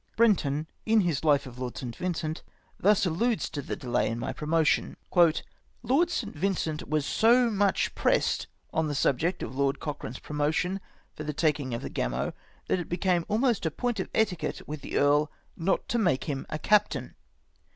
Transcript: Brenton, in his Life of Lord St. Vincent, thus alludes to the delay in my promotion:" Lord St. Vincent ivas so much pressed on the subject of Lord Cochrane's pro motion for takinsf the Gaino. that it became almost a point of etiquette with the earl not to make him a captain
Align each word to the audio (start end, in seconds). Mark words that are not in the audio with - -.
Brenton, 0.15 0.65
in 0.83 1.01
his 1.01 1.23
Life 1.23 1.45
of 1.45 1.59
Lord 1.59 1.77
St. 1.77 1.95
Vincent, 1.95 2.41
thus 2.79 3.05
alludes 3.05 3.51
to 3.51 3.61
the 3.61 3.75
delay 3.75 4.09
in 4.09 4.17
my 4.17 4.33
promotion:" 4.33 4.97
Lord 5.13 6.09
St. 6.09 6.35
Vincent 6.35 6.81
ivas 6.81 7.05
so 7.05 7.51
much 7.51 7.93
pressed 7.93 8.47
on 8.73 8.87
the 8.87 8.95
subject 8.95 9.43
of 9.43 9.55
Lord 9.55 9.79
Cochrane's 9.79 10.17
pro 10.17 10.35
motion 10.35 10.81
for 11.13 11.23
takinsf 11.23 11.81
the 11.81 11.89
Gaino. 11.91 12.33
that 12.65 12.79
it 12.79 12.89
became 12.89 13.25
almost 13.27 13.63
a 13.63 13.69
point 13.69 13.99
of 13.99 14.09
etiquette 14.15 14.63
with 14.67 14.81
the 14.81 14.97
earl 14.97 15.29
not 15.55 15.87
to 15.89 15.99
make 15.99 16.23
him 16.23 16.47
a 16.49 16.57
captain 16.57 17.13